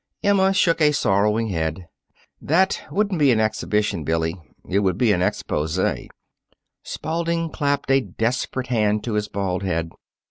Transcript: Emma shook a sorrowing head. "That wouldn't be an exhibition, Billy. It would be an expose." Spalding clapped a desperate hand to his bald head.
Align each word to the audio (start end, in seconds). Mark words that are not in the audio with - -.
Emma 0.23 0.51
shook 0.51 0.81
a 0.81 0.91
sorrowing 0.93 1.49
head. 1.49 1.85
"That 2.41 2.81
wouldn't 2.89 3.19
be 3.19 3.31
an 3.31 3.39
exhibition, 3.39 4.03
Billy. 4.03 4.35
It 4.67 4.79
would 4.79 4.97
be 4.97 5.11
an 5.11 5.21
expose." 5.21 5.79
Spalding 6.81 7.51
clapped 7.51 7.91
a 7.91 8.01
desperate 8.01 8.65
hand 8.73 9.03
to 9.03 9.13
his 9.13 9.27
bald 9.27 9.61
head. 9.61 9.91